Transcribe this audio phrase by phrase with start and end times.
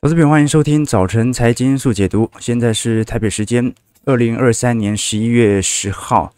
[0.00, 2.30] 投资品，欢迎收听早晨财经速解读。
[2.38, 6.32] 现在是台北时间二零二三年十一月十号，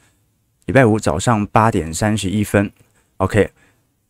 [0.65, 2.73] 礼拜五早上八点三十一分。
[3.19, 3.51] OK，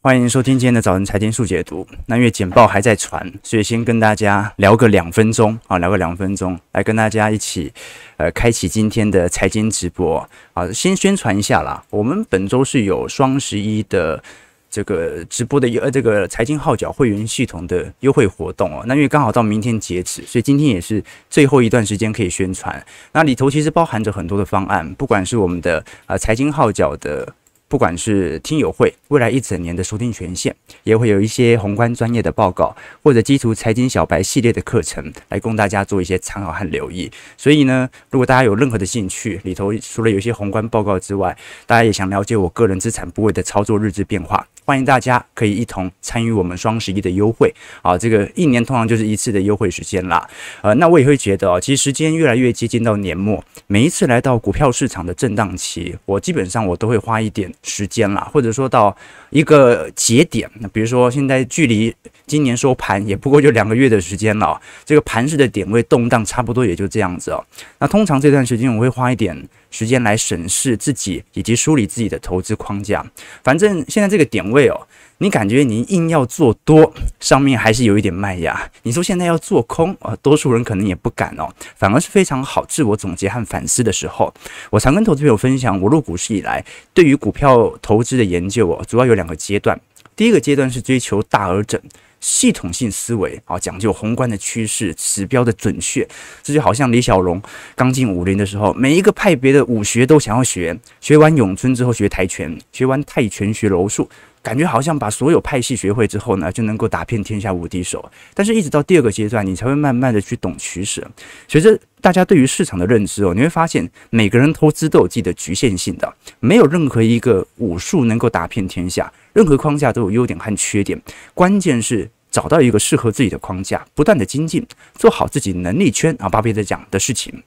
[0.03, 1.85] 欢迎收听今天的早晨财经速解读。
[2.07, 7.73] 那因为简报还在传，所以先跟大家聊个两分钟啊，聊个两分钟，来跟大家一起
[8.19, 10.71] 呃开启今天的财经直播啊。
[10.71, 14.23] 先宣传一下啦，我们本周是有双十一的。
[14.71, 22.85] 这个直播的呃，这个财经号角会员系统的优惠活动哦，那因为刚好到明天截止，所以今天也是最后一段时间可以宣传。
[23.13, 27.35] 那里头其实包含着很多的方案，不管是我们的呃财经号角的。
[27.71, 37.09] 不管是听友会未来一整年的收听权限，也会有一些宏观专业的报告，或者基础财经小白系列的课程，来供大家做一些参考和留意。
[37.37, 47.53] 所以呢，如果大家有任何的兴趣，里头除了有一些宏观报告之外，大家也想了解我个人资产部位的操作日志变化，欢迎大家可以一同参与我们双十一的优惠
[47.83, 47.99] 啊！
[47.99, 50.25] 这个一年通常就是一次的优惠时间啦。
[50.63, 57.53] 呃，那我也会觉得哦，其实时间越来越接近到年末，每一次来到股票市场的震荡期，我基本上我都会花一点。
[57.65, 58.97] 时间啦，或者说到
[59.31, 61.93] 一个节点，那比如说现在距离
[62.29, 67.45] 今年收盘也不过就两个月的时间了，这个盘势的点位动荡差不多也就这样子哦。
[67.81, 69.37] 那通常这段时间我会花一点
[69.71, 73.05] 时间来审视自己以及梳理自己的投资框架，
[73.43, 74.87] 反正现在这个点位哦。
[75.23, 76.91] 你感觉你硬要做多，
[77.21, 78.71] 上面还是有一点卖压。
[78.85, 81.47] 你说现在要做空啊，多数人可能也不敢哦，
[81.77, 84.33] 反而是非常好自我总结和反思的时候。
[84.71, 89.79] 我常跟投资朋友分享，我入股市以来对于股票投资的研究哦，主要有两个阶段。
[90.17, 91.79] 第一个阶段是追求大而整、
[92.21, 96.07] 系统性思维啊，讲究宏观的趋势、指标的准确。
[96.43, 97.41] 这就好像李小龙
[97.75, 104.09] 刚进武林的时候，每一个派别的武学都想要学，学完咏春之后学跆拳，学完泰拳学柔术。
[104.43, 108.11] 感觉好像把所有派系学会之后呢，就能够打遍天下无敌手。
[108.33, 111.07] 但是，一直到第二个阶段，你才会慢慢的去懂取舍。
[111.47, 121.01] 随着大家对于市场的认知哦，你会发现每个人投资都有自己的局限性的，没有任何一个武术能够打遍天下，任何框架都有优点和缺点。
[121.35, 127.43] 关键是找到一个适合自己的框架，不断的精进，做好自己能力圈啊，巴菲特讲的事情。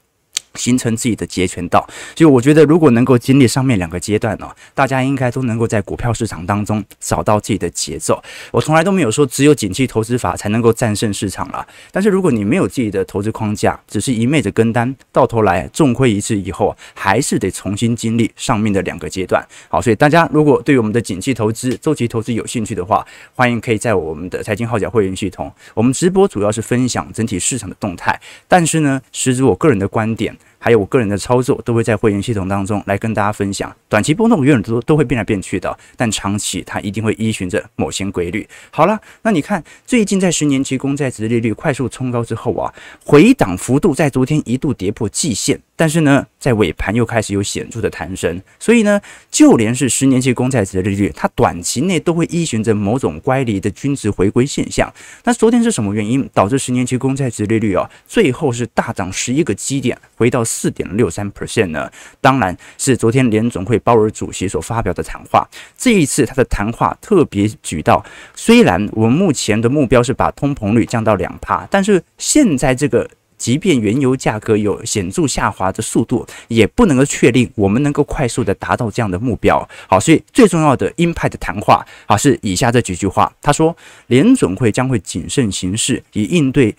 [0.56, 8.22] 形成自己的截拳道，所以我觉得如果能够经历上面两个阶段呢，大家应该都能够在股票市场当中找到自己的节奏。
[8.52, 19.44] 我从来都没有说只有景气投资法才能够战胜市场了，但是如果你没有自己的投资框架，只是一昧的跟单，到头来重亏一次以后，还是得重新经历上面的两个阶段。
[19.70, 30.38] 好，所以大家如果对我们的景气投资、周期投资有兴趣的话，欢迎可以在我们的财经号角会员系统，我们直播主要是分享整体市场的动态，但是呢，实质我个人的观点。
[30.64, 33.76] 还有我个人的操作都会在会员系统当中来跟大家分享。
[33.90, 38.48] 短期波动永远都都会变来变去的，但长期它一定会依循着某些规律。
[38.72, 45.60] 好了，那你看最近在十年期公债值利率快速冲高之后啊，回档幅度在昨天一度跌破季线。
[45.76, 49.02] 但是呢，在尾盘又开始有显著的弹升，所以呢，
[49.32, 54.92] 就连是十年期公债殖利率，它短期内都会依循着某种乖离的均值回归现象。
[55.24, 61.92] 那昨天是什么原因导致十年期公债值利率啊，最后是大涨十一个基点，回到四点六三 percent 呢？
[62.22, 65.48] 当然是昨天联总会鲍尔主席所发表的谈话。
[65.76, 68.06] 这一次他的谈话特别举到，
[68.36, 73.10] 虽然我们目前的目标是把通膨率降到两趴，但是现在这个。
[73.44, 79.68] 即便原油价格有显著下滑的速度，也不能够确定我们能够快速的达到这样的目标。
[79.86, 83.30] 好，所以最重要的鹰派的谈话，啊，是以下这几句话。
[83.42, 83.76] 他说，
[84.08, 86.74] 联准会将会谨慎行事，以应对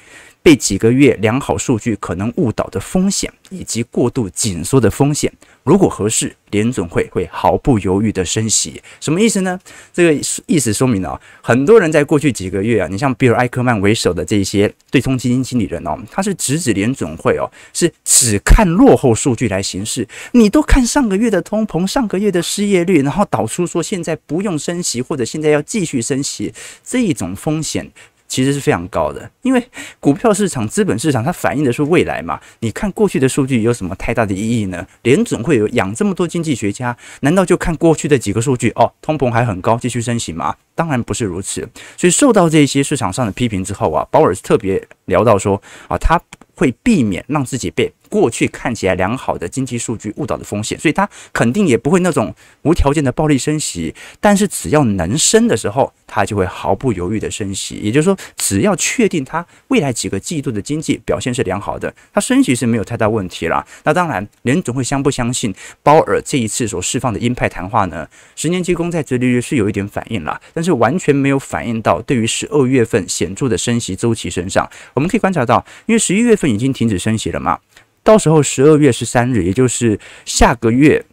[0.45, 5.33] 被几个月良好数据可能误导的风险，以及过度紧缩的风险。
[5.63, 9.59] 如果合适，联总会会毫不犹豫的升息，什么意思呢？
[9.91, 10.13] 这个
[10.45, 20.07] 意思说明了，很多人在过去几个月啊，你像比尔艾克曼为首的这些对冲基金经理人哦，他是直指联总会哦，是只看落后数据来行事。
[20.33, 26.53] 你都看上个月的通膨，上个月的失业率，然后导出说现在不用升息，或者现在要继续升息，
[26.85, 27.91] 这一种风险。
[28.35, 29.65] 其实是非常高的，因为
[30.01, 32.41] 股票市场、资本市场它反映的是未来嘛。
[32.59, 34.85] 你看过去的数据有什么太大的意义呢？
[35.03, 38.93] 联总会有养这么多经济学家，难道就看过去的几个数据哦？
[39.01, 40.53] 通膨还很高，继续升息吗？
[40.75, 41.61] 当然不是如此。
[41.97, 45.55] 所以受到这些市场上的批评之后啊，鲍尔特别聊到说
[45.87, 46.21] 啊，他
[46.57, 52.33] 会避免让自己被过去看起来良好的经济数据误导的风险，所以它肯定也不会那种
[52.63, 53.93] 无条件的暴力升息。
[54.21, 57.75] 但是只要能升的时候，它就会毫不犹豫的升息。
[57.83, 63.67] 也就是说，只要确定它未来几个季度的经济表现是良好的，它升息是没有太大问题了。
[63.83, 65.53] 那当然，联总会相不相信
[65.83, 68.09] 鲍尔这一次所释放的鹰派谈话呢？
[68.37, 74.71] 十年期公债殖利率是有一点反应了，但是完全没有反映到对于十二月份显著的升息周期身上。
[74.95, 77.59] 我们可以观察到，因为十一月份已经停止升息了嘛，
[78.05, 81.05] 到时候十二月十三日，也就是下个月。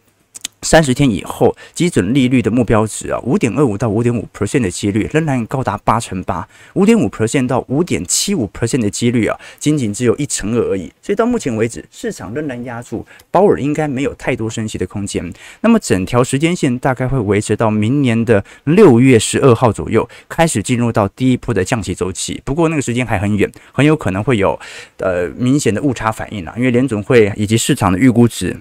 [0.62, 10.92] 三十天以后，基准利率的目标值啊，五点二五到五点五 percent 的几率仍然高达八成八，五点五 percent 到五点七五 percent 的几率啊，仅仅只有一成二而已。
[11.02, 15.32] 所以到目前为止，市场仍然压注鲍尔应该没有太多升息的空间。
[15.62, 22.40] 那么整条时间线大概会维持到明年的六月十二号左右，开始进入到第一波的降息周期。
[22.44, 24.58] 不过那个时间还很远，很有可能会有
[24.98, 28.56] 呃明显的误差反应啊，因为联总会以及市场的预估值。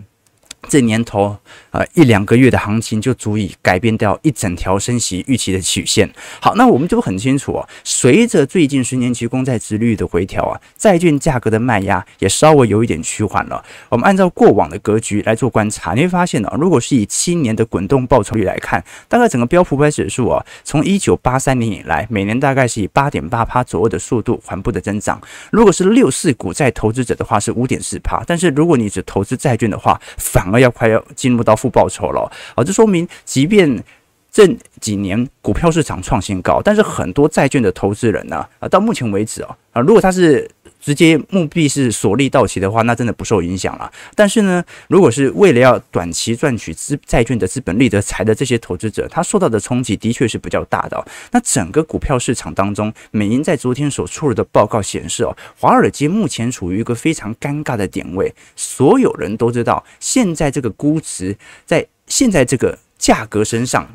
[0.70, 1.38] 这年头，
[1.72, 6.10] 呃，一两个月的行情就足以改变掉一整条升息预期的曲线。
[6.40, 13.64] 好，那我们就很清楚哦，随着最近十年期公债殖利率的回调啊，债券价格的卖压也稍微有一点趋缓了。
[13.90, 25.20] 我们按照过往的格局来做观察，你会发现呢，如果是以七年的滚动报酬率来看，大概整个标普百指数啊，从一九八三年以来，每年大概是以八点八趴左右的速度缓步的增长。
[25.52, 33.84] 如果是六四股债投资者的话，是五点四趴，但是如果你只投资债券的话，反而要快要进入到负报酬了，啊，这说明即便
[34.32, 34.48] 这
[34.80, 40.50] 几年股票市场创新高，但是很多债券的投资人呢，啊，到目前为止啊，啊，如果他是。
[40.82, 43.90] 直接目的是锁利到期的话，那真的不受影响了。
[44.16, 51.06] 但是呢，如果是为了要短期赚取资债券的资本利得财的这些投资者，他受到的冲击的确是比较大的哦。
[51.32, 58.34] 那整个股票市场当中，美银在昨天所出炉的报告显示哦，华尔街目前处于一个非常尴尬的点位。
[58.56, 63.88] 所有人都知道，现在这个估值在现在这个价格身上。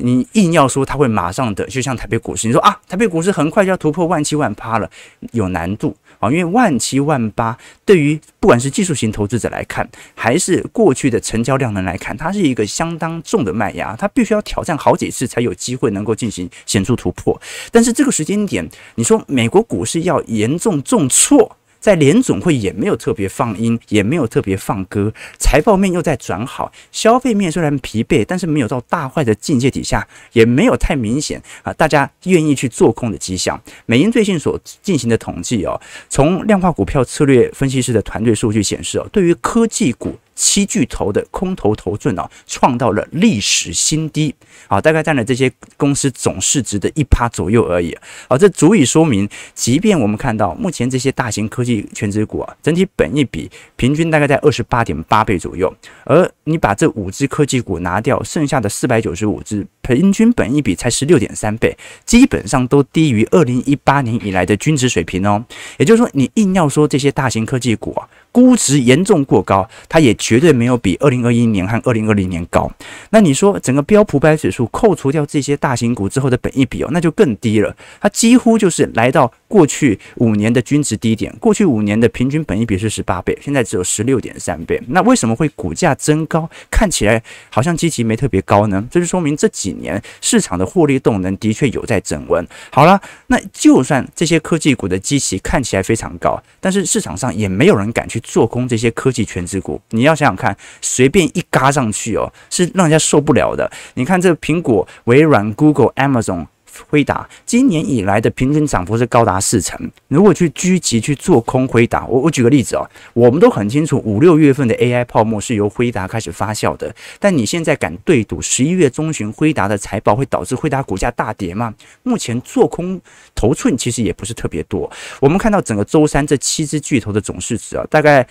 [0.00, 4.88] 你硬要说它会马上的，就像台北股市，你说啊，台北股市很快就要突破万七万八了，
[5.32, 17.40] 有难度啊，因为万七万八对于不管是技术型投资者来看，还是过去的成交量能来看，它是一个相当重的卖压，它必须要挑战好几次才有机会能够进行显著突破。
[17.70, 21.57] 但是这个时间点，你说美国股市要严重重挫？
[21.80, 33.60] 在联总会也没有特别放音，也没有特别放歌，财报面又在转好，消费面虽然疲惫，但是没有到大坏的境界底下，也没有太明显啊，大家愿意去做空的迹象。
[33.86, 40.16] 美银最近所进行的统计哦，从量化股票策略分析师的团队数据显示哦，对于科技股。
[40.38, 44.32] 七巨头的空头头寸啊，创到了历史新低
[44.68, 47.90] 啊，大概占了这些公司总市值的一趴左右而已
[48.28, 55.74] 啊，这足以说明，即便我们看到目前这些大型科技权值股啊，整体本益比平均大概在二十八点八倍左右，
[56.04, 61.76] 而你把这五只科技股拿掉，剩下的四百九十五只平均本益比才十六点三倍，
[62.06, 65.44] 基本上都低于二零一八年以来的均值水平哦。
[65.78, 68.08] 也就是说，你硬要说这些大型科技股啊，
[68.38, 72.70] 估值严重过高，它也绝对没有比二零二一年和二零二零年高。
[73.10, 77.74] 那你说整个标普百指数扣除掉这些大型股之后的本益比哦，那就更低了。
[78.00, 81.34] 它几乎就是来到过去五年的均值低点。
[81.40, 84.80] 过去五年的平均本益比是十八倍，现在只有十六点三倍。
[84.86, 86.48] 那为什么会股价增高？
[86.70, 87.20] 看起来
[87.50, 88.86] 好像基期没特别高呢？
[88.88, 92.46] 这就说明这几年市场的获利动能的确有在增温。
[92.70, 98.22] 好了，那就算这些科技股的基期看起来非常高，但是市场上也没有人敢去。
[98.28, 103.70] 做空这些科技全值股，你要想想看，随便一嘎上去哦，是让人家受不了的。
[103.94, 106.46] 你看这苹果、微软、Google、Amazon、
[106.88, 109.90] 辉达，今年以来的平均涨幅是高达四成。
[110.08, 116.94] 如果去狙击去做空辉达，我我举个例子哦，我们都很清楚，五六月份的 AI 泡沫是由辉达开始发酵的。
[117.18, 121.74] 但你现在敢对赌十一月中旬辉达的财报会导致辉达股价大跌吗？
[122.02, 123.00] 目前做空
[123.34, 124.90] 头寸其实也不是特别多。
[125.20, 128.26] 我们看到整个周三这七只巨头的总市值啊，大概。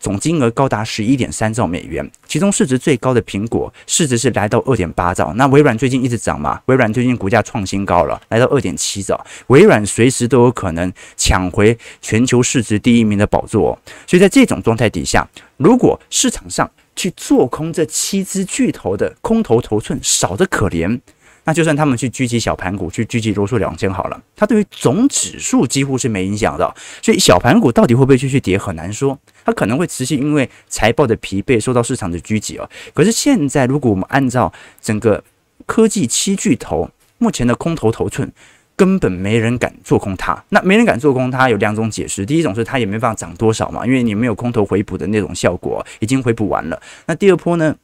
[0.00, 5.32] 总金额高达十一点三兆美元，其中市值最高的苹果市值是来到二点八兆。
[5.34, 9.24] 那微软最近一直涨嘛，微软最近股价创新高了，来到二点七兆。
[9.48, 13.78] 微软随时都有可能抢回全球市值第一名的宝座哦。
[14.06, 15.26] 所以在这种状态底下，
[15.56, 21.00] 如果市场上去做空这七只巨头的空头头寸少得可怜。
[21.44, 26.74] 那就算他们去狙击小盘股，去狙击罗素两千好了，它对于总指数几乎是没影响的。
[27.00, 29.18] 所以小盘股到底会不会继续跌，很难说。
[29.48, 32.68] 它可能会持续因为财报的疲惫受到市场的狙击哦。
[32.92, 35.24] 可是现在如果我们按照整个
[35.64, 38.30] 科技七巨头目前的空头头寸，
[38.76, 40.44] 根本没人敢做空它。
[40.50, 46.78] 那没人敢做空它有两种解释，第一种是它也没办法涨多少嘛，因为你没有空头回补的那种效果，已经回补完了。
[47.06, 47.74] 那第二波呢？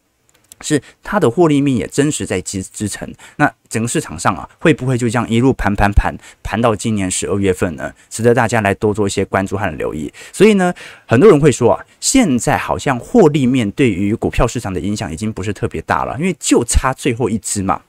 [0.61, 7.93] 是它的获利面也真实在支支撑，那整个市场上啊，会不会就这样一路盘盘盘盘到今年十二月份呢？
[8.09, 10.13] 值得大家来多做一些关注和留意。
[10.33, 10.73] 所以呢，
[11.07, 17.81] 很多人会说啊，现在好像获利面对于股票市场的影响已经不是特别大了，因为就差最后一只嘛。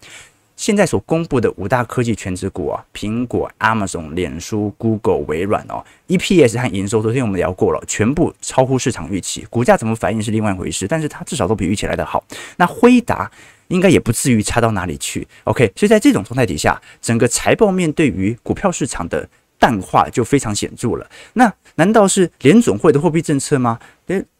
[0.55, 12.23] 现在所公布的五大科技权值股啊，苹果、Amazon、脸书、Google、微软哦，EPS 和营收，昨天我们聊过了，全部超乎市场预期，股价怎么反应是另外一回事，但是它至少都比预期来得好。
[12.57, 13.29] 那辉达
[13.67, 15.71] 应该也不至于差到哪里去，OK？
[15.75, 19.27] 所以在这种状态底下，整个财报面对于股票市场的
[19.59, 21.09] 淡化就非常显著了。
[21.33, 23.77] 那难道是联总会的货币政策吗？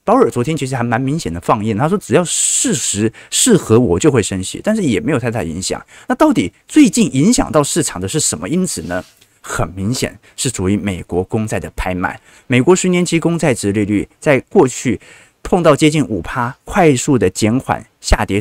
[0.05, 5.83] 鲍尔昨天其实还蛮明显的放言，他说只要事实适合我就会升息，但是也没有太大影响。
[6.07, 9.03] 那到底最近影响到市场的是什么因子呢？
[9.41, 12.19] 很明显是属于美国公债的拍卖。
[12.45, 14.99] 美国十年期公债殖利率在过去
[15.41, 18.39] 碰到接近五趴，快速的减缓下跌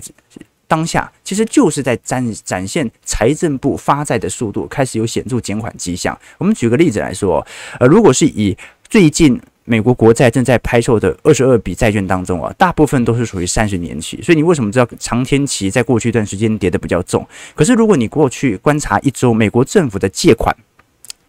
[0.69, 6.19] 当下，其实就是在展展现财政部发债的速度开始有显著减缓迹象。
[6.37, 7.47] 我们举个例子来说，
[7.81, 8.55] 呃，如果是以
[8.91, 9.41] 最近。
[9.65, 17.27] 美国国债正在拍售的二十二笔债券当中啊，大部分都是属于三十年期，所以你为什么知道长天期在过去一段时间跌得比较重？
[17.55, 20.55] 可是如果你过去观察一周，美国政府的借款，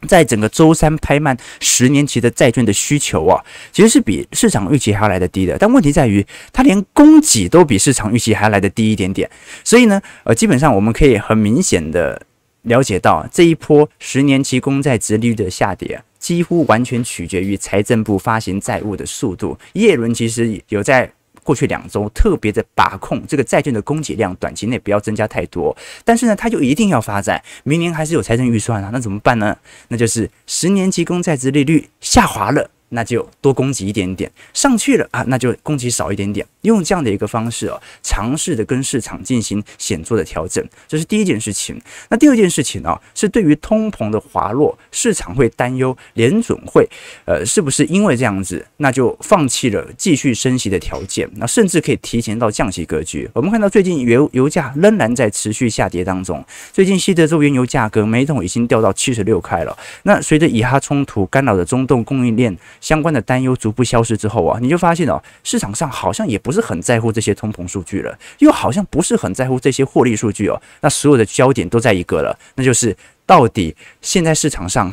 [0.08, 5.58] 在整个周三拍卖十年期的债券的需求啊，其实是比市场预期还要来得低的。
[5.58, 9.30] 但问题在于，它连供给都比市场预期还要来得低一点点。
[9.64, 12.22] 所以呢，呃，基本上我们可以很明显的
[12.64, 16.04] 了解到，这一波十年期公债殖利率的下跌。
[16.26, 19.56] 几乎完全取决于财政部发行债务的速度。
[19.74, 21.08] 耶伦其实有在
[21.44, 25.78] 过去两周特别的把控这个债券的供给量，短期内不要增加太多。
[26.04, 29.56] 但是呢，他就一定要发债，明年还是有财政预算啊，那怎么办呢？
[29.90, 32.72] 那就是十年期公债殖利率下滑了。
[32.96, 41.80] 那就多供给一点点，上去了啊，那就供给少一点点，用这样的一个方式哦，尝试的跟市场进行显著的调整，这是第一件事情。
[42.10, 46.88] 那第二件事情呢，是对于通膨的滑落，市场会担忧联准会，
[47.26, 53.30] 呃，是不是因为这样子，那就放弃了继续升息的条件，那甚至可以提前到降息格局。
[53.34, 59.78] 我们看到最近油油价仍然在持续下跌当中，最近西德州原油价格每桶已经掉到七十六块了。
[60.04, 62.56] 那随着以哈冲突干扰的中东供应链。
[62.86, 70.62] 相关的担忧逐步消失之后啊，你就发现哦，市场上好像也不是很在乎这些通膨数据了，又好像不是很在乎这些获利数据哦。
[70.82, 74.92] 那所有的焦点都在一个了，那就是到底现在市场上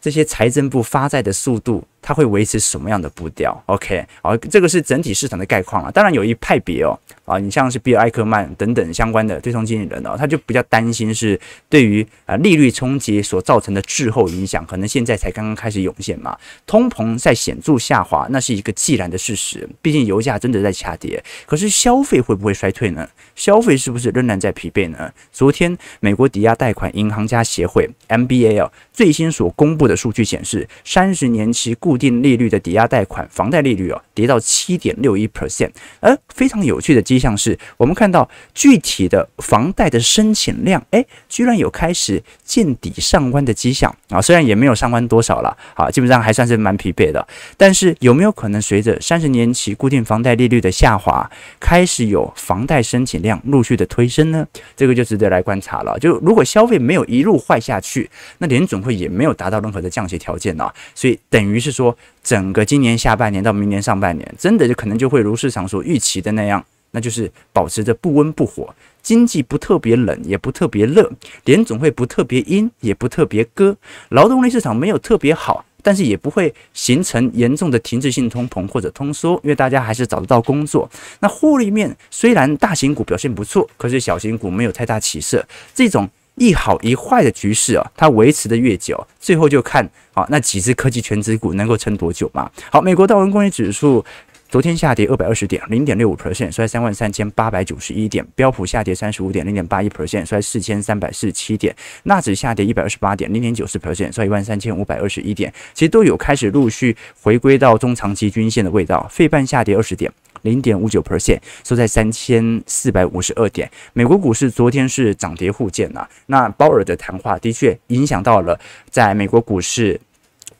[0.00, 1.86] 这些财政部发债的速度。
[2.02, 5.90] 它会维持什么样的步调？OK，好，这个是整体市场的概况啊。
[5.90, 11.40] 当然有一派别哦，啊，你像是比尔艾克曼等等相关的对冲经理人哦，他就比较担心是
[11.70, 16.36] 对于啊利率冲击所造成的滞后影响，可能现在才刚刚开始涌现嘛。
[16.66, 19.68] 通膨在显著下滑，那是一个既然的事实。
[19.80, 23.08] 毕竟油价真的在下跌，可是消费会不会衰退呢？
[23.36, 25.12] 消费是不是仍然在疲惫呢？
[25.30, 35.70] 昨天美国抵押贷款银行家协会 MBA 最新所公布的数据显示，三十年期固固定利率的抵押贷款房贷利率啊，跌到七点六一 percent。
[36.00, 44.20] 而非常有趣的迹象是，我们看到具体的房贷的申请量，哎，居然有开始见底上弯的迹象啊！
[44.20, 47.26] 虽然也没有上弯多少了，啊，基本上还算是蛮疲惫的。
[47.56, 54.46] 但是有没有可能随着三十年期固定房贷利率的下滑，开始有房贷申请量陆续的推升呢？
[54.76, 55.98] 这个就值得来观察了。
[55.98, 61.96] 就如果消费没有一路坏下去，那联准会也没有达到任何的降息条件啊，所以等于是说。
[62.22, 71.10] 整个今年下半年到明年上半年，真的就可能就会如市场所预期的那样，那就是保持着不温不火，经济不特别冷，也不特别热，
[71.44, 73.76] 联总会不特别阴，也不特别割，
[74.10, 80.88] 劳动力市场没有特别好，但是也不会形成严重的停滞性通膨或者通缩，因为大家还是找得到工作。
[81.20, 86.08] 那获利面虽然大型股表现不错，可是小型股没有太大起色，这种。
[86.36, 92.50] 一好一坏的局势啊，它维持的越久，最后就看啊那几只科技全指股能够撑多久嘛。
[92.70, 94.04] 好，美国道琼工业指数
[94.52, 98.22] 昨天下跌二百二十点，零点六五 percent，收在三万三千八百九十一点。
[98.34, 101.74] 标普下跌三十五点，零点八一 percent，收在四千三百四十七点。
[102.02, 105.50] 纳指下跌一百二十八点，零点九四 percent，收在一万三千五百二十一点。
[105.72, 109.08] 其实都有开始陆续回归到中长期均线的味道。
[109.10, 110.12] 费半下跌二十点。
[110.42, 113.70] 零点五九 percent，收在三千四百五十二点。
[113.94, 116.06] 美国股市昨天是涨跌互见呐。
[116.26, 119.98] 那鲍尔的谈话的确影响到了在美国股市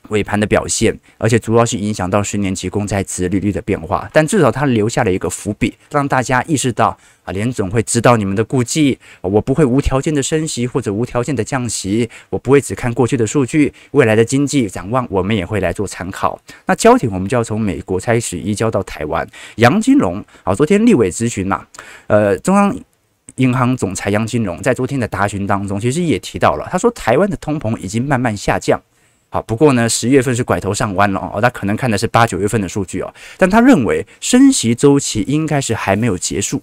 [0.09, 4.09] 尾盘的表现，而且主要是影响到十年期公债殖利率的变化。
[4.12, 16.40] 但至少它留下了一个伏笔，让大家意识到啊，联总会知道你们的顾忌，我不会无条件的升息或者无条件的降息，我不会只看过去的数据，未来的经济展望我们也会来做参考。
[16.66, 19.26] 那焦点我们就要从美国开始移交到台湾。
[19.56, 21.66] 杨金龙啊，昨天立委咨询嘛，
[22.06, 22.76] 呃，中央。
[23.37, 28.78] 银行总裁杨金龙在昨天的答询当中，其实也提到了，他说台湾的通膨已经慢慢下降，
[29.33, 36.61] 好，不过呢，十月份是拐头上弯了哦，他可能看的是八九月份的数据哦，但他认为升息周期应该是还没有结束，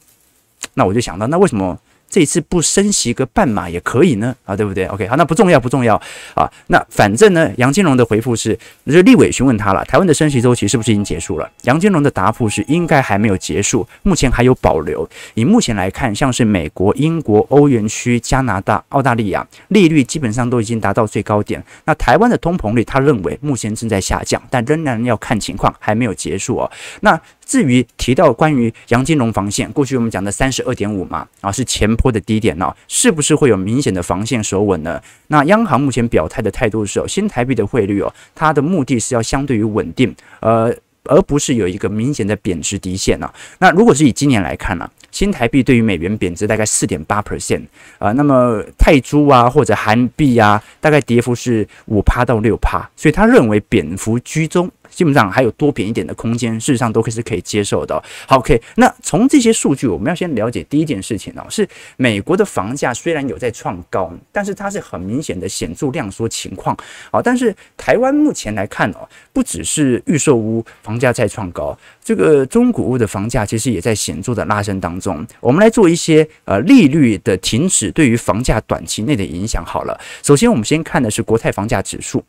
[0.76, 1.76] 那我就想到，那为什么？
[2.10, 5.96] 这一次不升息个半码也可以呢，啊，对不对？OK，好，那不重要，不重要
[6.34, 6.50] 啊。
[6.68, 11.50] 那反正呢，杨金龙的回复是，就立委询问他了，台湾的升息周期是不是已经结束了？
[11.64, 15.08] 杨金龙的答复是，应该还没有结束，目前还有保留。
[15.36, 21.64] 以目前来看，像是美国、英国、欧元区、加拿大、澳大利亚，利率基本上都已经达到最高点。
[21.86, 26.72] 那台湾的通膨率，他认为目前正在下降，但仍然要看情况，还没有结束哦。
[27.02, 35.02] 那至于提到关于杨金龙防线，过去我们讲的三十二点五嘛，啊是前坡的低点呢，是不是会有明显的防线守稳呢？
[35.28, 43.30] 那央行目前表态的态度是哦，新台币的汇率哦，它的目的是要相对于稳定，呃，而不是有一个明显的贬值底线呢。
[43.60, 47.64] 那如果是以今年来看呢，新台币对于美元贬值大概四点八 percent，
[47.98, 54.72] 啊，那么泰铢啊或者韩币啊，大概跌幅是五趴到六趴，所以他认为贬幅居中。
[55.00, 58.04] 基本上还有多贬一点的空间，事实上都可是可以接受的。
[58.28, 61.66] 好，OK，那从这些数据，我们要先了解第一件事情哦，是
[61.96, 66.76] 美国的房价虽然有在创高，但是它是很明显的显著量缩情况。
[67.10, 75.26] 好，但是台湾目前来看哦，不只是预售屋房价在创高，这个中古屋的房价其实也在显著的拉升当中。
[75.40, 79.64] 我们来做一些呃利率的停止对于房价短期内的影响。
[79.66, 82.22] 好了，首先我们先看的是国泰房价指数。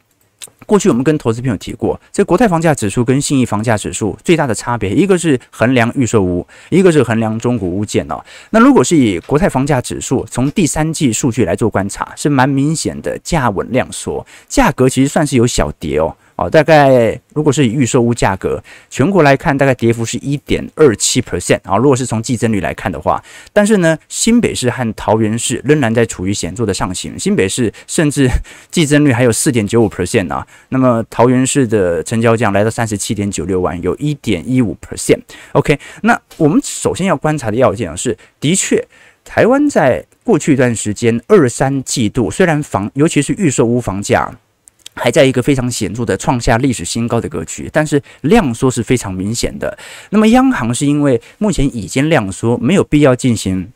[0.66, 8.22] 过去我们跟投资朋友提过，这国泰房价指数跟信义房价指数最大的差别，一个是衡量预售屋，一个是衡量中古屋建哦。
[8.50, 16.16] 那如果是以国泰房价指数从第三季数据来做观察，是蛮明显的价稳量缩，价格其实算是有小跌哦。
[16.40, 21.76] 哦，大概如果是以预售屋价格，全国来看，大概跌幅是一点二七 percent 啊。
[21.76, 28.26] 如果是从季增率来看的话，但是呢，新北市和桃园市仍然在处于显著的上行，新北市甚至
[28.72, 30.46] 季增率还有四点九五 percent 啊。
[30.70, 35.20] 那么桃园市的成交价来到三十七点九六万，有一点一五 percent。
[35.52, 38.82] OK，那我们首先要观察的要件是，的确，
[39.26, 44.34] 台湾在过去一段时间二三季度，虽然房尤其是预售屋房价。
[44.94, 49.76] 还在一个非常显著的创下历史新高的格局，但是量缩是非常明显的。
[50.10, 53.72] 那么央行是因为目前已经量缩，没有必要进行。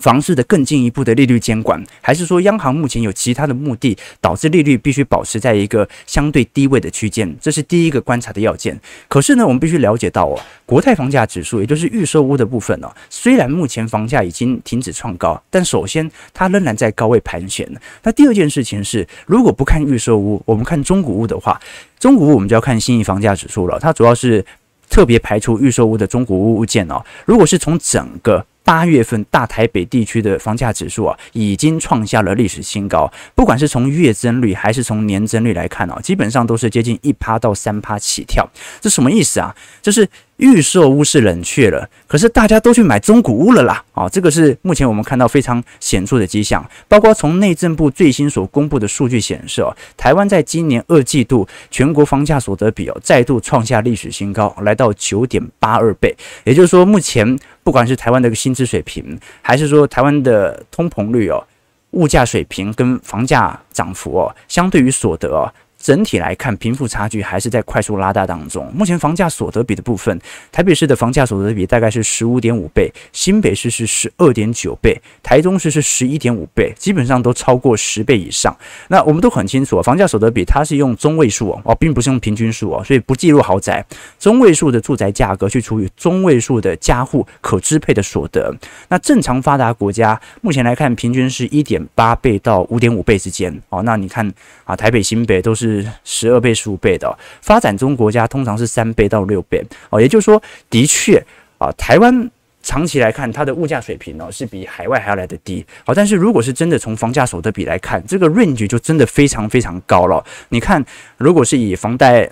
[0.00, 7.32] 房市的更进一步的利率监管，还是说央行目前有其他的目的，导致利率必须保持在一个相对低位的区间？
[7.40, 8.78] 这是第一个观察的要件。
[9.08, 17.70] 可是呢，我们必须了解到哦，国泰房价指数，也就是预售屋的部分哦，虽然目前房价已经停止创高，但首先它仍然在高位盘旋。
[18.02, 21.60] 那第二件事情是，如果不看预售屋，我们看中古屋的话，
[21.98, 23.78] 中古屋我们就要看新义房价指数了。
[23.78, 24.44] 它主要是
[24.88, 27.04] 特别排除预售屋的中古屋物件哦。
[27.26, 33.12] 如果是从整个八月份大台北地区的房价指数啊，已经创下了历史新高。
[33.34, 38.48] 不管是从月增率还是从年增率来看啊，基本上都是接近一趴到三趴起跳。
[38.80, 39.52] 这什么意思啊？
[39.82, 40.08] 就是。
[40.40, 43.84] 预售屋是冷却了，可是大家都去买中古屋了啦！
[43.92, 46.66] 啊，这个是目前我们看到非常显著的迹象。
[46.88, 56.16] 包括从内政部最新所公布的数据显示，哦，台湾在今年二季度全国房价所得比，再度创下历史新高，来到九点八二倍。
[56.44, 61.46] 也就是说，目前不管是台湾的一个薪资水平，还是说台湾的通膨率哦，
[61.90, 65.52] 物价水平跟房价涨幅哦，相对于所得哦。
[65.80, 68.70] 整体来看，贫富差距还是在快速拉大当中。
[68.74, 70.20] 目前房价所得比的部分，
[70.52, 78.54] 台北市的房价所得比大概是十五点五倍，新北市是十二点九倍，台中市是十一点五倍，基本上都超过十倍以上。
[78.88, 83.82] 那我们都很清楚，房价所得比它是用中位数哦，并不是用平均数哦，所以不计入豪宅，
[84.18, 88.54] 中位数的住宅价格去除以中位数的家户可支配的所得。
[88.88, 93.82] 那正常发达国家目前来看，平均是一点八倍到五点五倍之间哦。
[93.82, 94.30] 那你看
[94.64, 95.69] 啊，台北、新北都是。
[95.70, 101.24] 是十二倍、十五倍的、发展中国家通常是三倍到六倍哦，也就是说，的确
[101.58, 102.30] 啊，台湾
[102.62, 105.64] 长期来看，它的物价水平哦是比海外还要来得低。
[105.86, 110.22] 好，但是如果是真的从房价所得比来看，这个 range 就真的非常非常高了。
[110.50, 110.84] 你看，
[111.16, 112.28] 如果是以房贷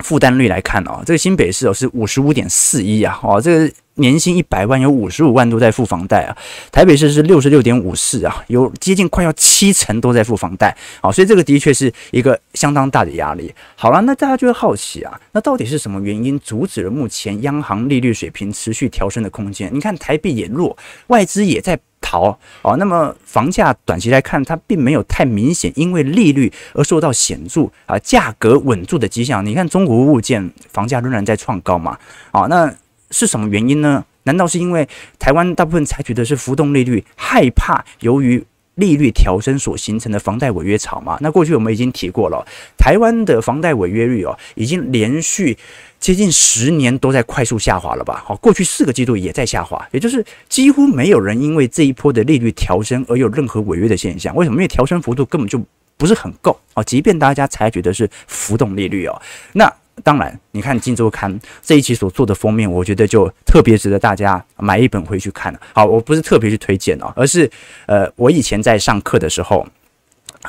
[0.00, 6.36] 负担率来看哦，这个新北市哦是五十五点四一啊，哦，这个年薪一百万有五十五万都在付房贷啊。
[6.72, 13.54] 台北市是六十六点五四啊，有接近快要七成都在付房贷，好，所以这个的确是一个相当大的压力。
[13.76, 19.70] 好了，那大家就会好奇啊，那到底是什么原因阻止了目前央行利率水平持续调升的空间？
[19.72, 20.76] 你看台币也弱，
[21.06, 21.78] 外资也在。
[22.04, 29.44] 逃哦，那么房价短期来看，它并没有太明显因为利率而受到显著啊价格稳住的迹象。
[29.44, 31.98] 你看中国物件房价仍然在创高嘛？
[32.30, 32.72] 啊，那
[33.10, 34.04] 是什么原因呢？
[34.24, 34.86] 难道是因为
[35.18, 38.44] 台湾大部分采取的是浮动利率，害怕由于
[38.76, 41.18] 利率调升所形成的房贷违约潮嘛？
[41.20, 45.56] 那过去我们已经提过了，台湾的房贷违约率哦，已经连续。
[46.00, 48.22] 接近十年都在快速下滑了吧？
[48.26, 54.36] 好，过去四个季度也在下滑，也就是几乎没有人因为这一波的利率调升而有任何违约的现象。
[54.36, 54.56] 为什么？
[54.56, 55.58] 因为调升幅度根本就
[55.96, 56.82] 不是很够啊！
[56.82, 59.18] 即便大家采取的是浮动利率哦，
[59.54, 65.54] 那当然，你看《金周刊》这一期所做的封面，我觉得就特别值得大家买一本回去看。
[65.72, 67.50] 好，我不是特别去推荐哦，而是
[67.86, 69.66] 呃，我以前在上课的时候。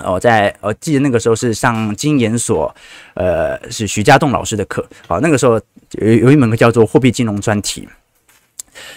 [0.03, 2.75] 我在我记得那个时候是上金研所，
[3.13, 4.85] 呃，是徐家栋老师的课。
[5.07, 5.53] 好，那个时候
[5.91, 7.87] 有有一门课叫做货币金融专题。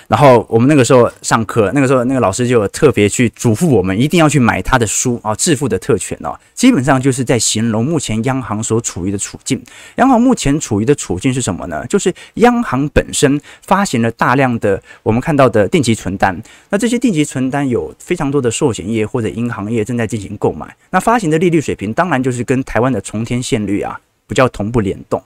[0.07, 9.63] 然后我们那个时候上课，那个时候那个老师就特别去嘱咐我们，一定要去买他的书啊，《致富的特权》哦，基本上就是在形容目前央行所处于的处境。
[9.97, 11.87] 央行目前处于的处境是什么呢？
[11.87, 24.01] 就是央行本身发行了大量的我们看到的定期存单，那这些定期存单有非常多的寿险业或者银行业正在进行购买，那发行的利率水平当然就是跟台湾的重天现率啊。
[24.29, 25.21] 不叫同步联动，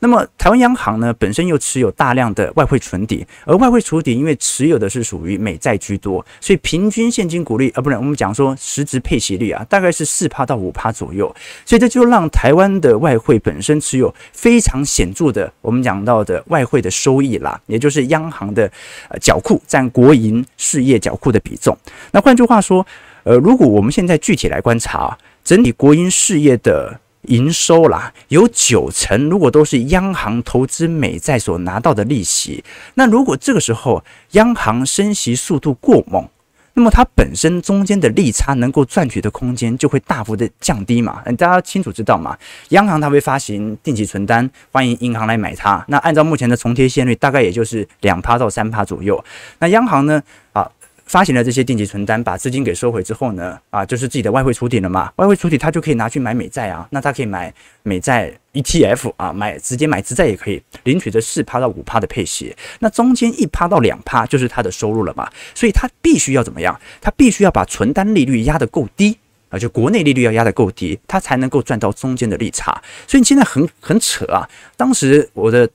[0.00, 11.32] 那么台湾央行呢，本身又持有大量的外汇存底，而外汇储底因为持有的是属于美债居多，所以平均现金股利啊，不然我们讲说实质配息率啊，大概是四趴到五趴左右，
[11.64, 18.68] 所以这就让台湾的外汇本身持有非常显著的我们讲到的外汇的收益啦，也就是央行的
[19.08, 21.78] 呃缴库占国营事业缴库的比重。
[22.10, 22.84] 那换句话说，
[23.22, 26.98] 呃，如果我们现在具体来观察整体国营事业的。
[27.28, 32.62] 营收啦，有九成如果都是央行投资美债所拿到的利息，
[32.94, 36.28] 那如果这个时候央行升息速度过猛，
[36.74, 41.22] 那么它本身中间的利差能够赚取的空间就会大幅的降低嘛？
[41.36, 42.36] 大家清楚知道嘛？
[42.68, 45.84] 央行它会发行定期存单，欢迎银行来买它。
[45.88, 49.24] 那按照目前的重贴现率，大概也就是两趴到三趴左右。
[49.58, 50.22] 那央行呢？
[50.52, 50.70] 啊。
[51.08, 55.10] 发行了这些定期存单，把资金给收回之后呢，啊，就是自己的外汇储底了嘛。
[55.16, 56.86] 外汇储底，他就可以拿去买美债啊。
[56.90, 62.54] 那他可以买美债 ETF 啊，买直接买资债也可以，领取这四趴到五趴的配息。
[62.80, 65.28] 那中间一趴到两趴就是他的收入了嘛。
[65.54, 66.78] 所以他必须要怎么样？
[67.00, 69.16] 他必须要把存单利率压得够低
[69.48, 72.82] 啊，就国内利率要压得够低，他才能够赚到中间的利差。
[73.06, 74.46] 所以你现在很很扯啊。
[74.76, 75.66] 当时我的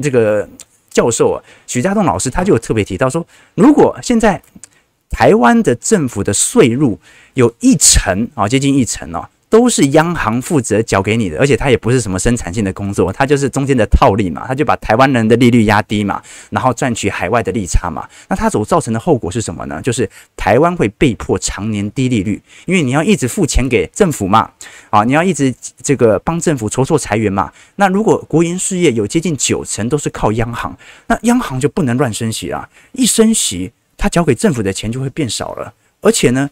[0.00, 0.48] 这个
[0.88, 3.24] 教授啊，许家栋老师他就特别提到说，
[3.54, 4.40] 如果现在
[5.10, 6.98] 台湾的政府的税入
[7.34, 18.06] 有一成啊，接近一成哦，都是央行负责缴给你的，而且它也不是什么生产性的工作，它就是中间的套利嘛，它就把台湾人的利率压低嘛，然后赚取海外的利差嘛。
[18.28, 19.80] 那它所造成的后果是什么呢？
[19.80, 24.50] 就是台湾会被迫常年低利率，因为你要一直付钱给政府嘛，
[24.90, 27.50] 啊，你要一直这个帮政府筹措财源嘛。
[27.76, 33.72] 那如果国营事业有接近九成都是靠央行，那央行就不能乱升息啊，一升息。
[33.98, 36.48] 他交给政府的钱就会变少了，而且呢，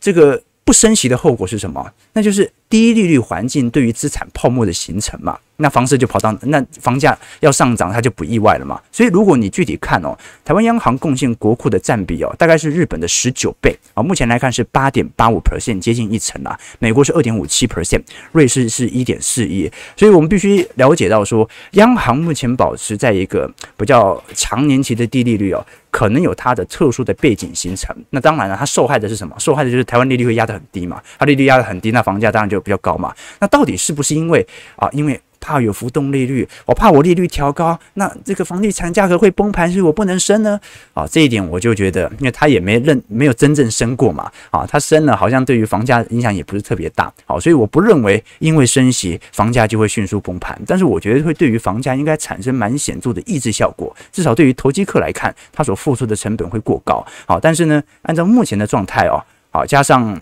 [0.00, 1.92] 这个不升息的后果是什么？
[2.14, 5.38] 那就是低利率环境对于资产泡沫的形成嘛。
[5.58, 8.80] 那房市就跑到那房价要上涨，它就不意外了嘛。
[8.90, 14.02] 所以如果你具体看哦，台湾央行贡献国库的占比哦，大概是日本的十九倍啊。
[14.02, 16.58] 目前来看是八点八五 percent，接近一成啊。
[16.80, 19.70] 美国是二点五七 percent，瑞士是一点四一。
[19.96, 27.94] 所以我们必须了解到说，央行目前保持在一个比较长年期的低利率哦，可能有它的特殊的背景形成。
[28.10, 29.36] 那当然了，它受害的是什么？
[29.38, 31.00] 受害的就是台湾利率会压得很低嘛。
[31.16, 33.14] 它利率压得很低，那房价当然就比较高嘛。
[33.38, 34.44] 那到底是不是因为
[34.76, 34.88] 啊？
[34.92, 40.58] 因为怕有浮动利率，我怕我利率调高，那这个房地产价格会崩盘，所以我不能升呢？
[40.94, 60.18] 啊，这一点我就觉得，因为他也没认没有真正升过嘛，啊，他升了，好像对于房价影响也不是特别大，好，所以我不认为因为升息房价就会迅速崩盘，但是我觉得会对于房价应该产生蛮显著的抑制效果，至少对于投机客来看，他所付出的成本会过高，好，但是呢，按照目前的状态哦，好，加上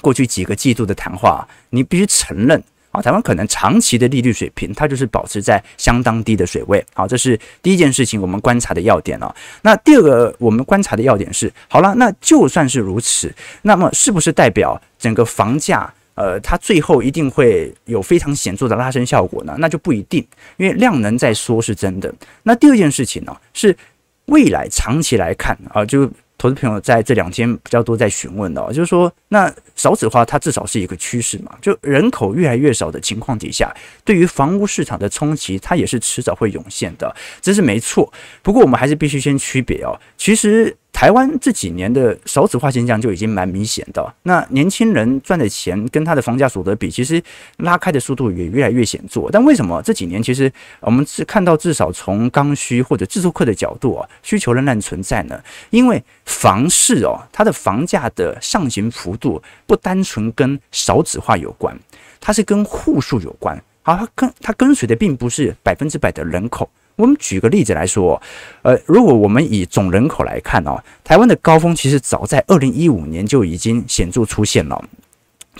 [0.00, 2.62] 过去几个季度的谈话，你必须承认。
[2.90, 6.82] 啊，台湾可能长期的利率水平，它就是保持在相当低的水位。
[6.94, 9.32] 好，这是第一件事情，我们观察的要点哦。
[9.60, 13.30] 那第二个，我们观察的要点是，好了，那就算是如此，
[13.60, 19.54] 那么是不是代表整个房价呃，它最后一定会有非常显著的拉升效果呢？
[19.58, 22.12] 那就不一定，因为量能在缩是真的。
[22.42, 23.76] 那第二件事情呢，是
[24.24, 26.10] 未来长期来看啊，就。
[26.38, 33.74] 投资朋友在这两天比较多在询问的，就是说，那少子化它至少是一个趋势嘛，就人口越来越少的情况底下，
[34.04, 38.10] 对于房屋市场的冲击，它也是迟早会涌现的，这是没错。
[38.42, 40.74] 不过我们还是必须先区别哦，其实。
[40.98, 44.04] 台湾这几年的少子化现象就已经蛮明显的。
[44.24, 47.22] 那年轻人赚的钱跟他的房价所得比，其实
[47.58, 49.28] 拉开的速度也越来越显著。
[49.30, 55.40] 但为什么这几年其实我们是看到至少从刚需或者自住客的角度啊，需求仍然存在呢？
[55.70, 61.78] 因为房市哦，它的房价的上行幅度不单纯跟少子化有关，
[62.18, 63.56] 它是跟户数有关。
[63.82, 66.68] 好，它跟它跟随的并不是百分之百的人口。
[66.98, 68.20] 我们举个例子来说，
[68.62, 74.84] 呃，如果我们以总人口来看哦，台湾的高峰其实早在二零一五年就已经显著出现了。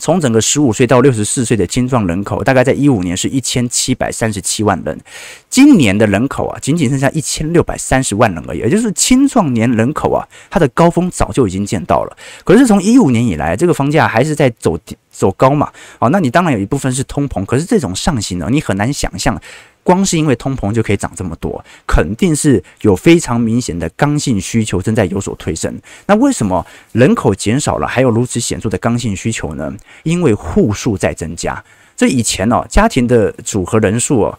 [0.00, 4.98] 从整个十五岁到六十四岁的青壮人口，大概在一五年是一千七百三十七万人，
[5.48, 12.16] 今年的人口啊，仅仅剩下一千六百三十万人而已，也就是青壮年人口啊，它的高峰早就已经见到了。
[12.44, 14.78] 可是从一五年以来，这个房价还是在走
[15.10, 19.40] 走高嘛，哦，那你当然有一部分是通膨，可是这种上行呢，你很难想象。
[19.88, 25.80] 光是因为通膨就可以涨这么多，肯定是有非常明显的刚性需求正在有所推升。
[26.04, 29.74] 那为什么人口减少了还有如此显著的刚性需求呢？
[30.02, 31.64] 因为户数在增加。
[31.96, 34.38] 这以前哦，家庭的组合人数哦，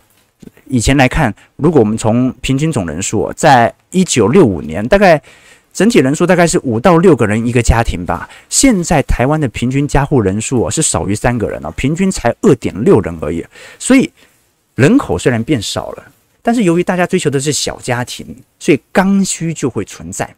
[0.67, 5.19] 以前来看，如果我们从平均总人数，在一九六五年，大概
[5.73, 8.29] 整体人数大概是五到六个人一个家庭吧。
[8.49, 13.43] 现在台湾的平均家户人数，是少于三个人哦，平均才二点六人而已。
[13.79, 14.11] 所以。
[14.79, 16.03] 人口虽然变少了，
[16.41, 18.25] 但是由于大家追求的是小家庭，
[18.57, 20.33] 所以刚需就会存在，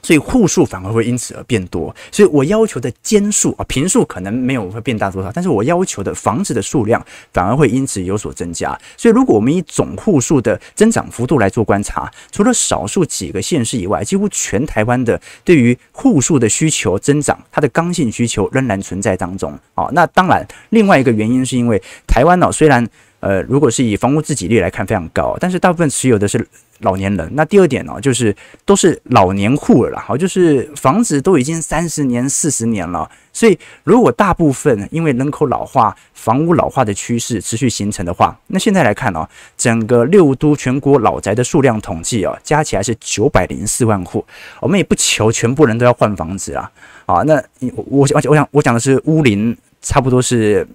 [0.00, 1.92] 所以户数反而会因此而变多。
[2.12, 8.78] 所以我要求的间数啊，坪数可能没有会变大多少，但是我要求的房子的数量反而会因此有所增加。
[8.96, 19.88] 所以如果我们以总户数的增长幅度来做观察，除了少数几个县市以外，几乎全台湾的对于户数的需求增长，它的刚性需求仍然存在当中啊。
[19.90, 22.88] 那当然，另外一个原因是因为台湾呢，虽然
[23.24, 26.46] 呃，如果是以房屋自给率来看，非常高，但是大部分持有的是
[26.80, 27.26] 老年人。
[27.32, 33.10] 那第二点呢，就是都是老年户了，好，就是房子都已经三十年、四十年了。
[33.32, 44.22] 所以，如果大部分因为人口老化、房屋老化的趋势持续形成的话，那现在来看呢，整个六都全国老宅的数量统计啊，加起来是九百零四万户。
[44.60, 46.70] 我们也不求全部人都要换房子啊，
[47.06, 47.42] 啊，那
[47.74, 50.68] 我我我想我讲的是屋龄差不多是。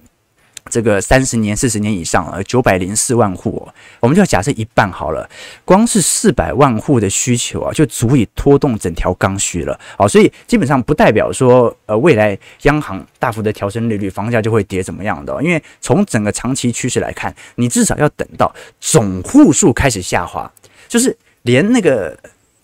[0.69, 3.67] 这个三十年、四十年以上了，九百零四万户，
[3.99, 5.29] 我们就要假设一半好了。
[5.65, 9.79] 光是四百万户的需求啊，就足以拖动整条刚需了。
[9.97, 15.41] 好，所以基本上不代表说，呃，未来央行大幅的调升利率，房价就会跌怎么样的。
[15.43, 20.51] 因为从整个长期趋势来看，你至少要等到总户数开始下滑，
[20.88, 22.17] 就是连那个。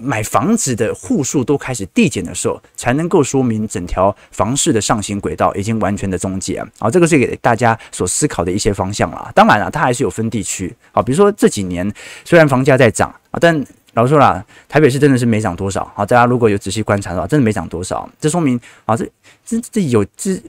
[0.05, 6.67] 买房子的户数都开始递减的时候，才能够说明整条房市的上行轨道已经完全的终结啊！
[6.79, 9.31] 好，这个是给大家所思考的一些方向啦。
[9.33, 11.91] 当然了，它还是有分地区啊，比如说这几年
[12.23, 16.05] 虽然房价在涨啊，但老实说啦，台北市真的是没涨多少啊。
[16.05, 19.09] 大家如果有仔细观察的话，真的没涨多少，这说明啊，这
[19.45, 20.39] 这这有这。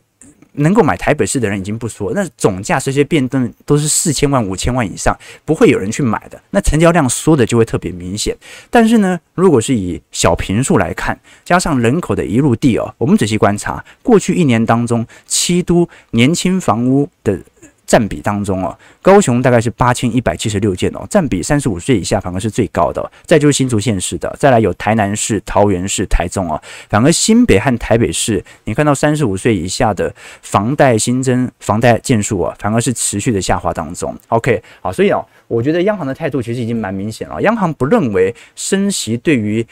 [0.56, 6.40] 能够买台北市的人已经不说，那总价这些变动都是四千万、五千万以上，不会有人去买的。
[6.50, 8.36] 那成交量缩的就会特别明显。
[8.70, 17.38] 但是呢，如果是以小平数来看，加上人口的一路地哦，我们仔细观察，过去一年当中，七都年轻房屋的。
[17.86, 23.10] 占比当中哦，高雄大概是八千一百七十六件哦，占比三十五岁以下反而是最高的。
[23.24, 34.16] 再就是新竹县市的，再来有台南市、桃园市、台中哦，反而新北和台北市，你看到三十五岁以下的房贷新增房贷件数啊，反而是持续的下滑当中。
[34.28, 37.40] OK，好，所以哦，我觉得央行的态度其实已经蛮明显了。
[37.42, 39.64] 央行不认为升息对于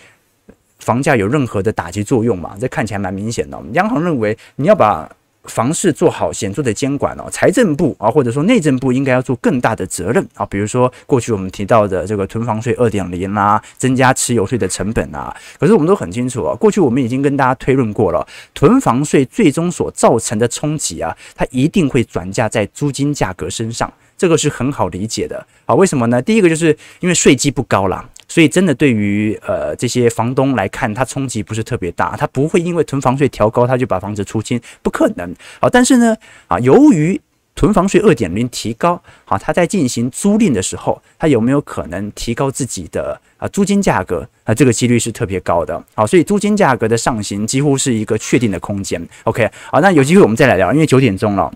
[0.78, 2.54] 房价有任何的打击作用嘛？
[2.60, 3.60] 这看起来蛮明显的。
[3.72, 5.10] 央行认为你要把
[5.44, 10.44] 房市做好显著的监管哦，财政部啊，或者说内政部应该要做更大的责任啊。
[10.46, 15.34] 比如说过去我们提到的这个囤房税二点零啦，增加持有税的成本啊。
[15.58, 25.74] 可是我们都很清楚啊，过去我们已经跟大家推论过了，囤房税最终所造成的冲击啊，它一定会转嫁在租金价格身上，这个是很好理解的啊。
[25.74, 26.20] 为什么呢？
[26.22, 28.08] 第一个就是因为税基不高啦。
[28.26, 35.34] 所以，真的对于呃这些房东来看，它冲击不是特别大，他不会因为囤房税调高，他就把房子出清，不可能。
[35.60, 36.16] 好，但是呢，
[36.48, 37.20] 啊，由于
[37.54, 44.52] 囤房税二点零提高，好，他在进行租赁的时候，他有没有可能提高自己的啊租金价格啊？
[44.52, 49.00] 这个几率是特别高的，好，所以租金价格的上行几乎是一个确定的空间。
[49.22, 51.52] OK，好，那有机会我们再来聊，因为九点钟了，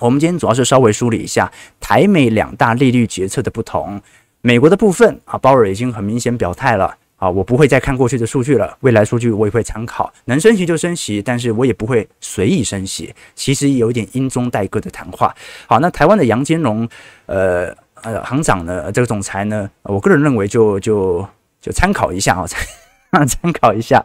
[0.00, 4.00] 我们今天主要是稍微梳理一下台美两大利率决策的不同。
[4.40, 6.96] 美国的部分啊，鲍尔已经很明显表态了。
[7.16, 13.14] 啊，我不会再看过去的数据了，未来数据我也会参考，能升息就升息，但是我也不会随意升息。
[13.34, 15.34] 其实有一点阴中带个的谈话。
[15.66, 16.86] 好，那台湾的杨金龙，
[17.24, 21.26] 呃呃，行长呢，这个总裁呢，我个人认为就就
[21.58, 24.04] 就参考一下啊，参考一下。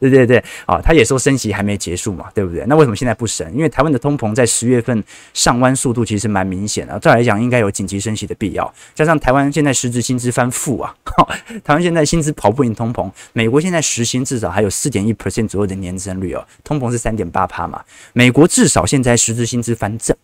[0.00, 2.64] 对 对对，啊，他也说升息还没结束嘛，对不对？
[2.66, 3.52] 那为什么现在不升？
[3.52, 5.02] 因为台湾的通膨在十月份
[5.34, 8.72] 上弯速度其实蛮明显的，照来讲应该有紧急升息的必要。
[8.94, 10.94] 加上台湾现在实质薪资翻负啊，
[11.64, 20.16] 台湾现在薪资跑不赢通膨，美国现在实薪至少还有四点一 percent 左右的年增率哦，通膨是三点八趴嘛，美国至少现在实质薪资翻正。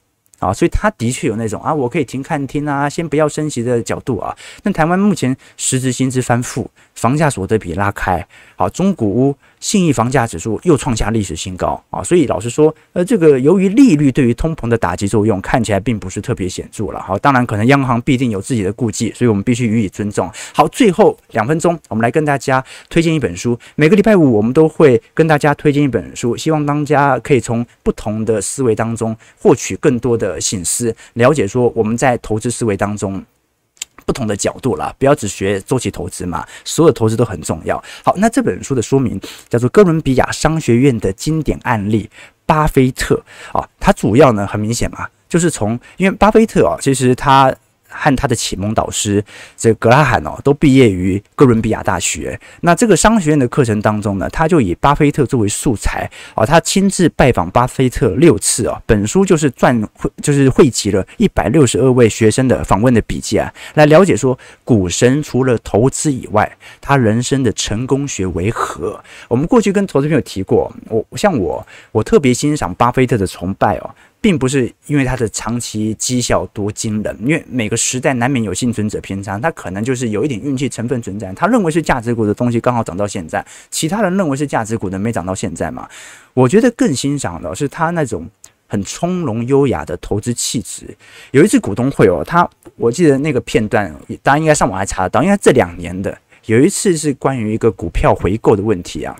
[0.42, 4.37] 啊，所以他的确有那种啊，我可以停看听啊，先不要升息的角度啊。
[4.64, 8.26] 那台湾目前实质薪资翻负，房价所得比拉开，
[8.57, 12.02] 好，中古屋信义房价指数又创下历史新高啊。
[12.02, 17.00] 所以老实说，呃，这个由于利率对于通膨的打击作用看起来并不是特别显著了。
[17.00, 20.28] 好，当然可能央行必定有自己的顾忌，所以我们必须予以尊重。
[20.52, 23.57] 好，最后两分钟，我们来跟大家推荐一本书。
[23.76, 30.32] 每个礼拜五我们都会跟大家推荐一本书，希望大家可以从不同的思维当中获取更多的。
[30.40, 33.25] 省思了解说，我们在投资思维当中
[34.05, 37.83] 不同的角度了，不要只学周期投资嘛，所有投资都很重要。
[38.05, 42.11] 好，那这本书的书名叫做《哥伦比亚商学院的经典案例：
[42.45, 43.23] 巴菲特》
[43.59, 47.55] 啊，它主要呢很明显嘛，就是从因为巴菲特啊，其实他。
[47.92, 49.24] 和他的启蒙导师
[49.57, 52.38] 这格拉罕哦，都毕业于哥伦比亚大学。
[52.62, 58.81] 那这个商学院的课程当中呢，他就以巴菲特作为素材啊，他亲自拜访巴菲特六次啊。
[58.87, 66.50] 本书就是撰汇，就是汇集了一百六十二位学生的访问的笔记啊，来了解说股神除了投资以外，
[66.81, 69.02] 他人生的成功学为何？
[69.28, 73.90] 我们过去跟投资朋友提过，我像我，我特别欣赏巴菲特的崇拜哦。
[74.23, 81.33] 并不是因为他的长期绩效多惊人，因为每个时代难免有幸存者偏差，他可能就是有一点运气成分存在。
[81.35, 85.89] 他认为是价值股的东西刚好涨到现在，其他人认为是价值股的没涨到现在嘛。
[86.35, 88.25] 我觉得更欣赏的是他那种
[88.69, 90.87] 很从容优雅的投资气质。
[91.33, 99.19] 有一次股东会哦，他我记得那个片段，大家应该上网还查得到，因为这两年的有一次是关于一个股票回购的问题啊。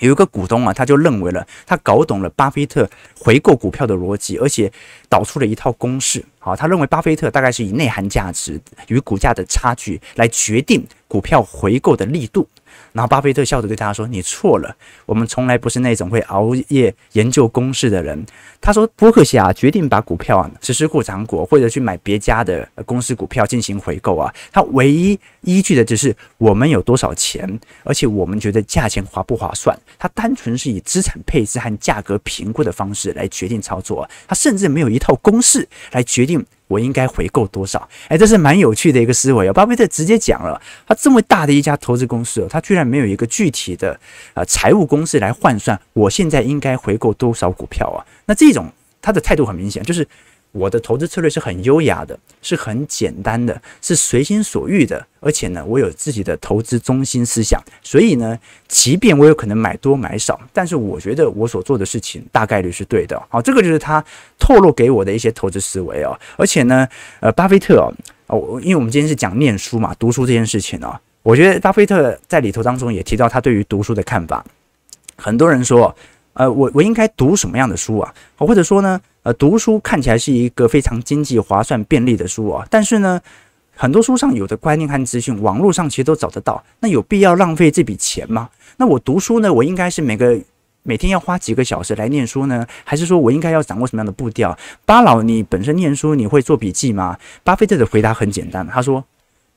[0.00, 2.88] 有一个股东啊，他就认为了，他搞懂了巴菲特
[3.18, 4.70] 回购股票的逻辑，而且
[5.08, 6.24] 导出了一套公式。
[6.38, 12.48] 好，他认为巴菲特大概是以内涵价值与股价的差距来决定股票回购的力度。
[12.98, 14.74] 然后巴菲特笑着对他说：“你错了，
[15.06, 18.26] 我们从来不是那种会熬夜研究公式的人。”
[18.60, 27.48] 他说：“伯克希尔决定把股票啊实施过涨股，或者去买别家的公司股票进行回购啊，他唯一依据的只是我们有多少钱，
[27.84, 29.78] 而且我们觉得价钱划不划算。
[29.96, 37.88] 他单纯是以资产配置和价格评估的方式来决定操作，他甚至没有一套公式来决定。”我应该回购多少？
[38.08, 39.50] 哎，这是蛮有趣的一个思维。
[39.52, 43.98] 巴菲特直接讲了，他这么大的一家投资公司哦，他居然没有一个具体的
[44.34, 48.06] 呃财务公式来换算，我现在应该回购多少股票啊？
[48.26, 48.70] 那这种
[49.02, 50.06] 他的态度很明显，就是。
[50.52, 63.20] 我的投资策略是很优雅的，是很简单的，是随心所欲的，而且呢，我有自己的投资中心思想，所以呢，即便我有可能买多买少，但是我觉得我所做的事情大概率是对的。
[63.28, 64.02] 好，这个就是他
[64.38, 66.18] 透露给我的一些投资思维哦。
[66.36, 66.88] 而且呢，
[67.20, 67.94] 呃，巴菲特哦，
[68.26, 74.44] 哦，因为我们今天是讲念书嘛，读书这件事情哦，我觉得巴菲特在里头当中也提到他对于读书的看法。
[75.16, 75.94] 很多人说，
[76.38, 78.14] 呃，我我应该读什么样的书啊？
[78.36, 79.00] 或者说呢？
[79.24, 83.20] 呃，读书看起来是一个非常经济划算、便利的书啊，但是呢，
[83.74, 86.64] 很多书上有的观念和资讯，网络上其实都找得到。
[86.78, 88.48] 那有必要浪费这笔钱吗？
[88.76, 90.40] 那我读书呢，我应该是每个
[90.84, 94.56] 每天要花几个小时来念书呢，还是说我应该要掌握什么样的步调？
[94.86, 97.18] 巴老，你本身念书你会做笔记吗？
[97.42, 99.04] 巴菲特的回答很简单，他说：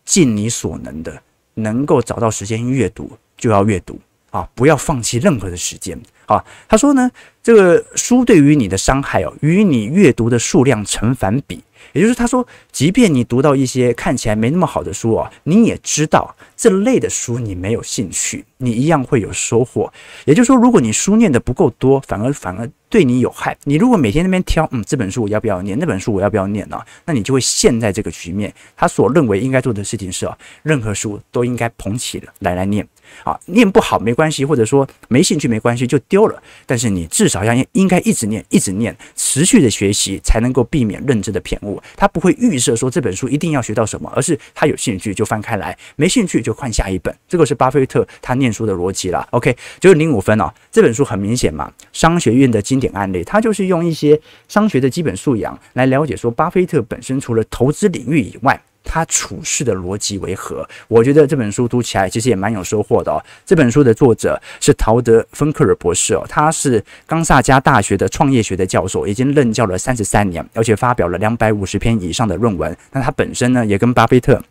[0.03, 1.21] 尽你所能的，
[1.53, 3.97] 能够找到时间阅读就要阅读
[4.31, 5.97] 啊，不要放弃任何的时间。
[6.31, 7.09] 啊，他说呢，
[7.43, 11.63] 这个书对于你的伤害哦，与你阅读的数量成反比。
[11.93, 19.91] 也就是他说，即便你读到一些看起来没那么好的书哦，你也知道这类的书你没有兴趣，你一样会有收获。
[20.25, 23.57] 也就是说，如果你书念得不够多，反而反而对你有害。
[23.63, 25.77] 你如果每天那边挑，嗯，这本书我要不要念？
[25.77, 26.79] 那本书我要不要念呢？
[27.05, 28.53] 那你就会陷在这个局面。
[28.77, 32.87] 他所认为应该做的事情是哦，任何书都应该捧起来来念。
[33.23, 36.41] 啊，念不好没关系，或者说没兴趣没关系，就丢了。
[36.65, 41.81] 但是你至少要应该一直念，一直念，持续的学习，才能够避免认知的偏误。
[41.95, 47.15] 他不会预设说这本书一定要学到什么，而是他有兴趣就翻开来，没兴趣就换下一本。
[47.27, 49.27] 这个是巴菲特他念书的逻辑啦。
[49.31, 58.59] OK，九点零五分哦，这本书很明显嘛，商学院的经典案例，他就是用一些商学的基本素养来了解说，巴菲特本身除了投资领域以外。
[58.83, 60.67] 他处事的逻辑为何？
[60.87, 63.23] 我觉得这本书读起来其实也蛮有收获的哦。
[63.45, 72.75] 这本书的作者是陶德·芬克尔博士哦，他是冈萨加大学的创业学的教授，已经任教了三十三年，而且发表了两百五十篇以上的论文。
[72.91, 74.41] 那他本身呢，也跟巴菲特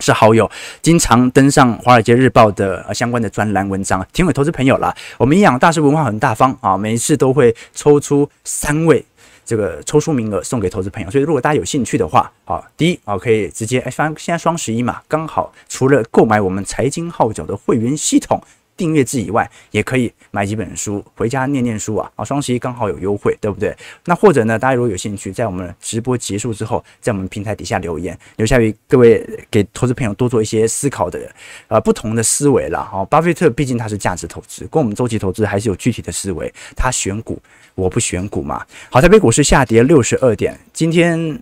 [0.00, 0.50] 是好友，
[0.80, 4.06] 经常登上《华尔街日报》的相关的专栏文章。
[4.12, 9.04] 挺有投资朋友了，我们一样大师文化很大方啊，每一次都会抽出三位。
[9.50, 18.40] 这个抽出名额送给投资朋友，所以如果大家有兴趣的话，好，第一啊，可以直接哎，双现在双十一嘛，刚好除了购买我们财经号角的会员系统
[18.80, 23.76] 订阅制以外，也可以买几本书回家念念书啊，啊，双十一刚好有优惠，对不对？
[24.06, 31.20] 那或者呢，大家如果有兴趣，在我们直播结束之后，在我们平台底下留言，留下于各位给投资朋友多做一些思考的
[31.68, 32.82] 呃不同的思维了。
[32.82, 37.38] 哈，巴菲特毕竟他是价值投资，跟我们周期投资还是有具体的思维，他选股。
[37.76, 38.66] 我不选股嘛。
[38.90, 41.40] 好，台北股市下跌六十二点，今天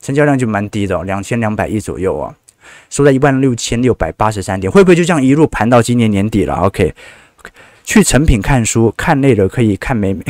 [0.00, 2.34] 成交量就蛮低的哦，两千两百亿左右啊，
[2.88, 6.94] 收在一万六千六百八十三点，会不会就这样一路盘到今年年底了？OK，
[7.84, 10.22] 去成品看书，看累了可以看美美。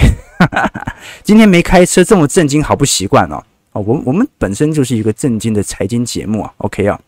[1.22, 3.42] 今天没开车，这么震惊，好不习惯哦。
[3.72, 6.52] 哦，我我们本身就是一个震惊的财经节目啊。
[6.58, 6.98] OK 啊，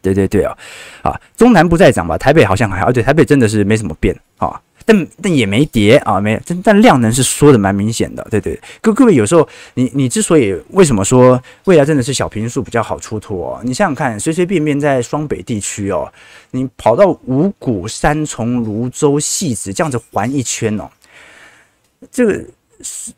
[0.00, 0.56] 对对对啊，
[1.02, 4.60] 啊，中南不在涨吧，台北好像还好，对，台北真的是没什么变啊。
[4.86, 8.58] 但但也没跌啊，没，但但量能是缩的蛮明显的，对对。
[8.80, 13.60] 各各位有时候你你之所以为什么说未来真的是小平数比较好出脱哦？
[13.62, 16.10] 你想想看，随随便便在双北地区哦，
[16.52, 20.88] 你跑到五股、三重、芦洲、戏子这样子环一圈哦，
[22.10, 22.44] 这个。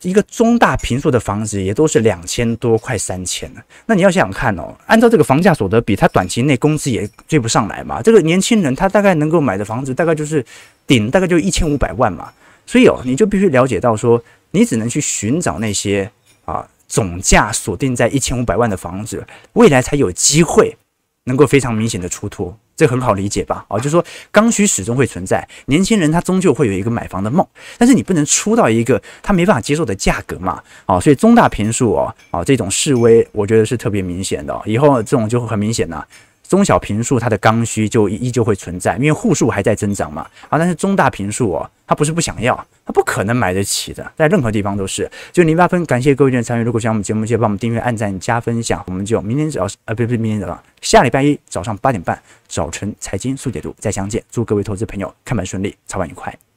[0.02, 3.60] 一个中大平数的房子也都是两千多，快三千了。
[3.86, 8.00] 那你要想想看哦，按照这个房价所得比，他短期内工资也追不上来嘛。
[8.00, 10.42] 这个年轻人他大概能够买的房子大概就是
[10.88, 12.32] 顶大概就一千五百万嘛。
[12.66, 14.20] 所以哦，你就必须了解到说，
[14.50, 16.10] 你只能去寻找那些
[16.44, 20.76] 啊总价锁定在一千五百万的房子，未来才有机会
[21.24, 22.58] 能够非常明显的出脱。
[22.76, 23.64] 这很好理解吧？
[23.68, 27.44] 啊，就是说刚需始终会存在，年轻人他终究会有一个买房的梦，
[27.76, 30.62] 但是你不能出到一个他没办法接受的价格嘛？
[30.86, 34.56] 啊，所以中大平数哦，啊，这种示威，我觉得是特别明显的。
[34.64, 36.06] 以后这种就会很明显了。
[36.48, 40.22] 中小坪数它的刚需就依旧会存在，因为户数还在增长嘛。
[40.48, 45.08] 啊，但是中大坪数哦，它不是不想要，它不可能买得起的，在任何地方都是。
[45.30, 46.64] 就零八分，感谢各位的参与。
[46.64, 48.82] 如果喜欢我们节目，记得帮我们订阅、按赞、加分享。
[48.86, 52.18] 我们就明天早上，呃，不不，明天早上，下礼拜一早上八点半，
[52.48, 54.22] 早晨财经速解读再相见。
[54.30, 56.47] 祝各位投资朋友看盘顺利，操盘愉快。